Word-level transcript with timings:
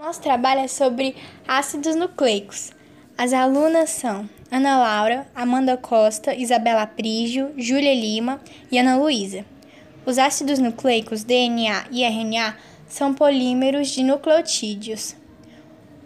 Nosso 0.00 0.20
trabalho 0.22 0.60
é 0.60 0.68
sobre 0.68 1.16
ácidos 1.46 1.96
nucleicos. 1.96 2.70
As 3.16 3.32
alunas 3.32 3.90
são 3.90 4.30
Ana 4.48 4.78
Laura, 4.78 5.26
Amanda 5.34 5.76
Costa, 5.76 6.32
Isabela 6.32 6.86
Prígio, 6.86 7.52
Júlia 7.56 7.92
Lima 7.92 8.40
e 8.70 8.78
Ana 8.78 8.96
Luísa. 8.96 9.44
Os 10.06 10.16
ácidos 10.16 10.60
nucleicos 10.60 11.24
DNA 11.24 11.86
e 11.90 12.04
RNA 12.04 12.56
são 12.86 13.12
polímeros 13.12 13.88
de 13.88 14.04
nucleotídeos. 14.04 15.16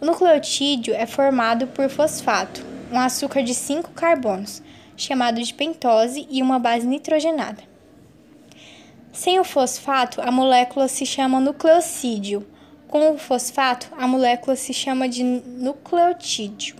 O 0.00 0.04
nucleotídeo 0.04 0.92
é 0.92 1.06
formado 1.06 1.68
por 1.68 1.88
fosfato, 1.88 2.66
um 2.90 2.98
açúcar 2.98 3.44
de 3.44 3.54
5 3.54 3.92
carbonos, 3.92 4.64
chamado 4.96 5.40
de 5.40 5.54
pentose, 5.54 6.26
e 6.28 6.42
uma 6.42 6.58
base 6.58 6.84
nitrogenada. 6.84 7.62
Sem 9.12 9.38
o 9.38 9.44
fosfato, 9.44 10.20
a 10.20 10.32
molécula 10.32 10.88
se 10.88 11.06
chama 11.06 11.38
nucleocídio. 11.38 12.44
Com 12.88 13.12
o 13.12 13.18
fosfato, 13.18 13.88
a 13.96 14.06
molécula 14.06 14.54
se 14.54 14.72
chama 14.72 15.08
de 15.08 15.24
nucleotídeo. 15.24 16.76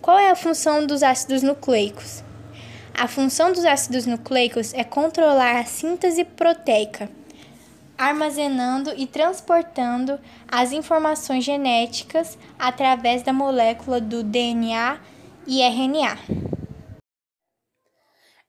Qual 0.00 0.18
é 0.18 0.30
a 0.30 0.36
função 0.36 0.84
dos 0.86 1.02
ácidos 1.02 1.42
nucleicos? 1.42 2.22
A 2.92 3.08
função 3.08 3.52
dos 3.52 3.64
ácidos 3.64 4.06
nucleicos 4.06 4.74
é 4.74 4.84
controlar 4.84 5.56
a 5.56 5.64
síntese 5.64 6.24
proteica, 6.24 7.08
armazenando 7.96 8.92
e 8.96 9.06
transportando 9.06 10.18
as 10.48 10.72
informações 10.72 11.44
genéticas 11.44 12.36
através 12.58 13.22
da 13.22 13.32
molécula 13.32 14.00
do 14.00 14.22
DNA 14.22 15.00
e 15.46 15.62
RNA. 15.62 16.18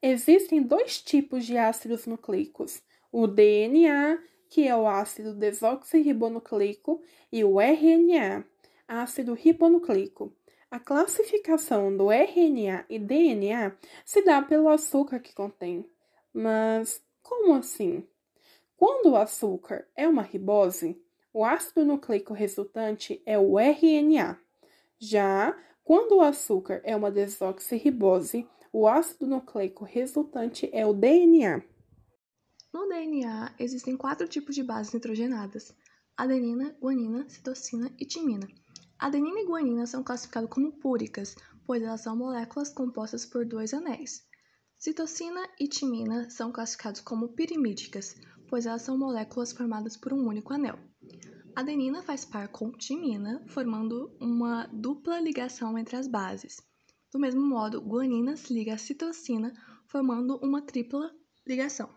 Existem 0.02 0.62
dois 0.62 1.00
tipos 1.02 1.46
de 1.46 1.58
ácidos 1.58 2.06
nucleicos: 2.06 2.82
o 3.12 3.28
DNA, 3.28 4.20
que 4.50 4.68
é 4.68 4.76
o 4.76 4.88
ácido 4.88 5.34
desoxirribonucleico, 5.34 7.02
e 7.32 7.44
o 7.44 7.60
RNA, 7.60 8.46
ácido 8.88 9.34
ribonucleico. 9.34 10.34
A 10.70 10.80
classificação 10.80 11.96
do 11.96 12.12
RNA 12.12 12.86
e 12.90 13.00
DNA 13.00 13.76
se 14.04 14.22
dá 14.24 14.42
pelo 14.42 14.70
açúcar 14.70 15.20
que 15.20 15.34
contém. 15.34 15.90
Mas 16.34 17.02
como 17.22 17.54
assim? 17.54 18.06
Quando 18.78 19.12
o 19.12 19.16
açúcar 19.16 19.88
é 19.96 20.08
uma 20.08 20.22
ribose, 20.22 21.02
o 21.34 21.46
ácido 21.46 21.86
nucleico 21.86 22.34
resultante 22.34 23.22
é 23.26 23.38
o 23.40 23.58
RNA. 23.58 24.38
Já 25.00 25.58
quando 25.84 26.18
o 26.18 26.22
açúcar 26.22 26.82
é 26.84 26.96
uma 26.96 27.12
desoxirribose, 27.12 28.48
o 28.74 28.88
ácido 28.88 29.28
nucleico 29.28 29.86
resultante 29.86 30.70
é 30.74 30.86
o 30.86 30.94
DNA. 30.94 31.62
No 32.76 32.90
DNA 32.90 33.56
existem 33.58 33.96
quatro 33.96 34.28
tipos 34.28 34.54
de 34.54 34.62
bases 34.62 34.92
nitrogenadas: 34.92 35.74
adenina, 36.18 36.76
guanina, 36.82 37.26
citosina 37.30 37.90
e 37.98 38.06
timina. 38.06 38.46
Adenina 39.00 39.40
e 39.40 39.46
guanina 39.46 39.88
são 39.88 40.04
classificadas 40.04 40.50
como 40.50 40.74
púricas, 40.74 41.38
pois 41.66 41.82
elas 41.82 42.02
são 42.02 42.18
moléculas 42.18 42.74
compostas 42.74 43.26
por 43.26 43.46
dois 43.46 43.74
anéis. 43.74 44.28
Citosina 44.78 45.48
e 45.58 45.70
timina 45.70 46.30
são 46.30 46.52
classificados 46.52 47.00
como 47.00 47.30
pirimídicas, 47.30 48.14
pois 48.50 48.66
elas 48.66 48.82
são 48.82 48.98
moléculas 48.98 49.54
formadas 49.54 49.96
por 49.96 50.12
um 50.12 50.28
único 50.28 50.54
anel. 50.54 50.78
Adenina 51.56 52.04
faz 52.04 52.26
par 52.26 52.50
com 52.50 52.74
timina, 52.74 53.42
formando 53.48 54.14
uma 54.20 54.68
dupla 54.68 55.22
ligação 55.22 55.78
entre 55.78 55.96
as 55.96 56.10
bases. 56.10 56.58
Do 57.10 57.20
mesmo 57.20 57.42
modo, 57.42 57.80
guanina 57.80 58.36
se 58.36 58.54
liga 58.54 58.74
à 58.74 58.78
citosina, 58.78 59.54
formando 59.88 60.36
uma 60.44 60.62
tripla 60.62 61.10
ligação. 61.48 61.90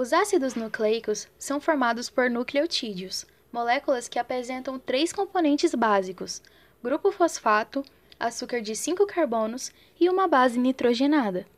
Os 0.00 0.12
ácidos 0.12 0.54
nucleicos 0.54 1.26
são 1.36 1.60
formados 1.60 2.08
por 2.08 2.30
nucleotídeos, 2.30 3.26
moléculas 3.50 4.06
que 4.06 4.16
apresentam 4.16 4.78
três 4.78 5.12
componentes 5.12 5.74
básicos: 5.74 6.40
grupo 6.80 7.10
fosfato, 7.10 7.84
açúcar 8.16 8.60
de 8.60 8.76
5 8.76 9.04
carbonos 9.08 9.72
e 9.98 10.08
uma 10.08 10.28
base 10.28 10.56
nitrogenada. 10.56 11.48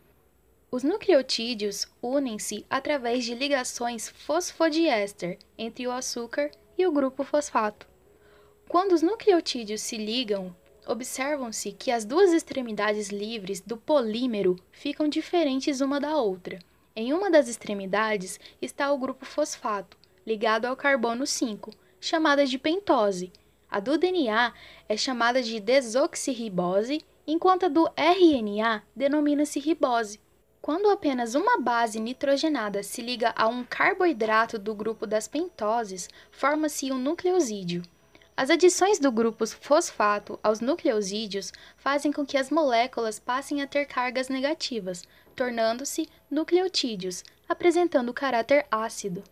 Os 0.71 0.83
nucleotídeos 0.83 1.87
unem-se 2.01 2.65
através 2.71 3.27
de 3.27 3.35
ligações 3.35 4.09
fosfodiéster 4.09 5.37
entre 5.59 5.87
o 5.87 5.93
açúcar 5.93 6.51
e 6.79 6.87
o 6.87 6.93
grupo 6.93 7.23
fosfato. 7.25 7.87
Quando 8.67 8.93
os 8.93 9.03
nucleotídeos 9.03 9.83
se 9.83 9.99
ligam, 9.99 10.57
observam-se 10.87 11.73
que 11.73 11.91
as 11.91 12.07
duas 12.07 12.33
extremidades 12.33 13.11
livres 13.11 13.61
do 13.61 13.77
polímero 13.77 14.57
ficam 14.73 15.09
diferentes 15.09 15.83
uma 15.83 16.01
da 16.01 16.17
outra. 16.17 16.59
Em 17.01 17.15
uma 17.15 17.31
das 17.31 17.49
extremidades 17.49 18.39
está 18.61 18.93
o 18.93 18.99
grupo 18.99 19.25
fosfato, 19.25 19.97
ligado 20.27 20.67
ao 20.67 20.77
carbono 20.77 21.27
5, 21.27 21.71
chamada 21.99 22.45
de 22.45 22.59
pentose. 22.59 23.33
A 23.71 23.81
do 23.81 23.97
DNA 23.97 24.53
é 24.87 24.97
chamada 24.99 25.43
de 25.43 25.59
desoxirribose, 25.61 27.03
enquanto 27.27 27.65
a 27.65 27.69
do 27.71 27.89
RNA 27.97 28.83
denomina-se 28.95 29.59
ribose. 29.59 30.21
Quando 30.61 30.91
apenas 30.91 31.35
uma 31.35 31.59
base 31.59 31.99
nitrogenada 31.99 32.83
se 32.83 33.01
liga 33.01 33.33
a 33.35 33.49
um 33.49 33.65
carboidrato 33.65 34.59
do 34.59 34.75
grupo 34.75 35.07
das 35.07 35.27
pentoses, 35.27 36.07
forma-se 36.31 36.93
um 36.93 36.99
nucleosídeo. 36.99 37.83
As 38.41 38.49
adições 38.49 38.99
do 38.99 39.13
grupo 39.13 39.47
fosfato 39.47 40.41
aos 40.43 40.61
nucleosídeos 40.61 41.53
fazem 41.77 42.11
com 42.11 42.25
que 42.25 42.39
as 42.39 42.49
moléculas 42.49 43.19
passem 43.19 43.61
a 43.61 43.67
ter 43.67 43.85
cargas 43.85 44.31
negativas, 44.31 45.05
tornando-se 45.37 46.09
nucleotídeos, 46.31 47.23
apresentando 47.47 48.15
caráter 48.15 48.67
ácido. 48.71 49.23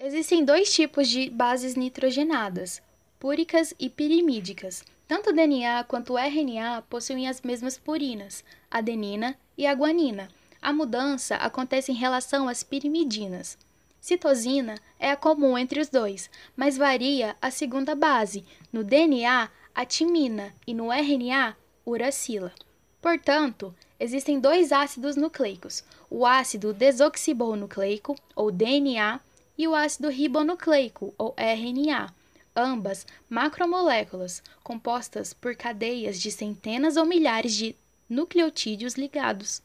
Existem 0.00 0.44
dois 0.44 0.72
tipos 0.72 1.08
de 1.08 1.28
bases 1.30 1.74
nitrogenadas, 1.74 2.80
púricas 3.18 3.74
e 3.76 3.90
pirimídicas. 3.90 4.84
Tanto 5.08 5.30
o 5.30 5.32
DNA 5.32 5.82
quanto 5.82 6.12
o 6.12 6.16
RNA 6.16 6.82
possuem 6.82 7.28
as 7.28 7.42
mesmas 7.42 7.76
purinas, 7.76 8.44
adenina 8.70 9.36
e 9.58 9.66
a 9.66 9.74
guanina. 9.74 10.28
A 10.62 10.72
mudança 10.72 11.34
acontece 11.34 11.90
em 11.90 11.96
relação 11.96 12.48
às 12.48 12.62
pirimidinas. 12.62 13.58
Citosina 14.04 14.74
é 14.98 15.10
a 15.10 15.16
comum 15.16 15.56
entre 15.56 15.80
os 15.80 15.88
dois, 15.88 16.28
mas 16.54 16.76
varia 16.76 17.34
a 17.40 17.50
segunda 17.50 17.94
base, 17.94 18.44
no 18.70 18.84
DNA, 18.84 19.50
a 19.74 19.86
timina, 19.86 20.54
e 20.66 20.74
no 20.74 20.92
RNA, 20.92 21.56
uracila. 21.86 22.52
Portanto, 23.00 23.74
existem 23.98 24.38
dois 24.38 24.72
ácidos 24.72 25.16
nucleicos, 25.16 25.82
o 26.10 26.26
ácido 26.26 26.74
desoxibonucleico, 26.74 28.14
ou 28.36 28.50
DNA, 28.52 29.20
e 29.56 29.66
o 29.66 29.74
ácido 29.74 30.10
ribonucleico, 30.10 31.14
ou 31.16 31.34
RNA, 31.38 32.12
ambas 32.54 33.06
macromoléculas 33.26 34.42
compostas 34.62 35.32
por 35.32 35.56
cadeias 35.56 36.20
de 36.20 36.30
centenas 36.30 36.98
ou 36.98 37.06
milhares 37.06 37.54
de 37.54 37.74
nucleotídeos 38.06 38.96
ligados. 38.96 39.62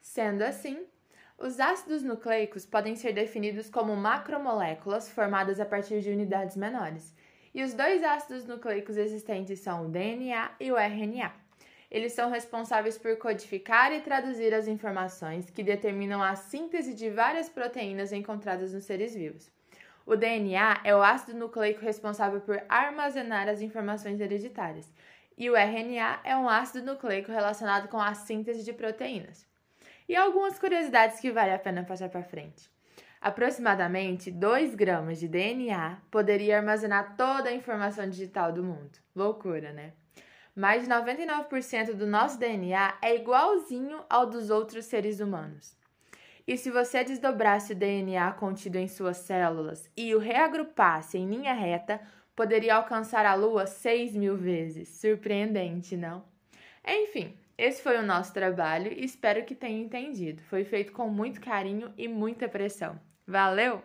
Sendo 0.00 0.40
assim, 0.40 0.86
os 1.40 1.58
ácidos 1.58 2.02
nucleicos 2.02 2.66
podem 2.66 2.94
ser 2.94 3.14
definidos 3.14 3.70
como 3.70 3.96
macromoléculas 3.96 5.10
formadas 5.10 5.58
a 5.58 5.64
partir 5.64 6.02
de 6.02 6.10
unidades 6.10 6.54
menores, 6.54 7.14
e 7.54 7.64
os 7.64 7.72
dois 7.72 8.04
ácidos 8.04 8.44
nucleicos 8.44 8.98
existentes 8.98 9.58
são 9.60 9.86
o 9.86 9.88
DNA 9.88 10.50
e 10.60 10.70
o 10.70 10.76
RNA. 10.76 11.32
Eles 11.90 12.12
são 12.12 12.30
responsáveis 12.30 12.98
por 12.98 13.16
codificar 13.16 13.90
e 13.90 14.02
traduzir 14.02 14.52
as 14.52 14.68
informações 14.68 15.48
que 15.48 15.62
determinam 15.62 16.22
a 16.22 16.36
síntese 16.36 16.92
de 16.92 17.08
várias 17.08 17.48
proteínas 17.48 18.12
encontradas 18.12 18.74
nos 18.74 18.84
seres 18.84 19.14
vivos. 19.14 19.50
O 20.04 20.16
DNA 20.16 20.82
é 20.84 20.94
o 20.94 21.02
ácido 21.02 21.38
nucleico 21.38 21.80
responsável 21.80 22.42
por 22.42 22.62
armazenar 22.68 23.48
as 23.48 23.62
informações 23.62 24.20
hereditárias, 24.20 24.92
e 25.38 25.48
o 25.48 25.56
RNA 25.56 26.20
é 26.22 26.36
um 26.36 26.50
ácido 26.50 26.84
nucleico 26.84 27.32
relacionado 27.32 27.88
com 27.88 27.98
a 27.98 28.12
síntese 28.12 28.62
de 28.62 28.74
proteínas 28.74 29.48
e 30.10 30.16
algumas 30.16 30.58
curiosidades 30.58 31.20
que 31.20 31.30
vale 31.30 31.52
a 31.52 31.58
pena 31.58 31.84
passar 31.84 32.08
para 32.08 32.24
frente. 32.24 32.68
Aproximadamente 33.20 34.28
2 34.28 34.74
gramas 34.74 35.20
de 35.20 35.28
DNA 35.28 35.98
poderia 36.10 36.56
armazenar 36.56 37.14
toda 37.16 37.48
a 37.48 37.54
informação 37.54 38.10
digital 38.10 38.52
do 38.52 38.64
mundo. 38.64 38.98
Loucura, 39.14 39.72
né? 39.72 39.92
Mais 40.52 40.82
de 40.82 40.90
99% 40.90 41.94
do 41.94 42.08
nosso 42.08 42.40
DNA 42.40 42.98
é 43.00 43.14
igualzinho 43.14 44.00
ao 44.10 44.26
dos 44.26 44.50
outros 44.50 44.86
seres 44.86 45.20
humanos. 45.20 45.78
E 46.44 46.56
se 46.56 46.72
você 46.72 47.04
desdobrasse 47.04 47.72
o 47.72 47.76
DNA 47.76 48.32
contido 48.32 48.78
em 48.78 48.88
suas 48.88 49.18
células 49.18 49.88
e 49.96 50.12
o 50.12 50.18
reagrupasse 50.18 51.18
em 51.18 51.30
linha 51.30 51.54
reta, 51.54 52.00
poderia 52.34 52.74
alcançar 52.74 53.24
a 53.24 53.36
Lua 53.36 53.64
6 53.64 54.16
mil 54.16 54.36
vezes. 54.36 54.88
Surpreendente, 54.88 55.96
não? 55.96 56.24
Enfim, 56.84 57.38
esse 57.60 57.82
foi 57.82 57.98
o 57.98 58.02
nosso 58.02 58.32
trabalho 58.32 58.90
e 58.90 59.04
espero 59.04 59.44
que 59.44 59.54
tenha 59.54 59.84
entendido. 59.84 60.42
Foi 60.44 60.64
feito 60.64 60.92
com 60.92 61.10
muito 61.10 61.42
carinho 61.42 61.92
e 61.98 62.08
muita 62.08 62.48
pressão. 62.48 62.98
Valeu! 63.26 63.78